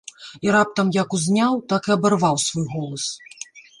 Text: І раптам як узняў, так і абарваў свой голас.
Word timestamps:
І 0.45 0.53
раптам 0.55 0.89
як 0.95 1.13
узняў, 1.17 1.53
так 1.73 1.83
і 1.91 1.93
абарваў 1.99 2.35
свой 2.49 2.67
голас. 2.73 3.05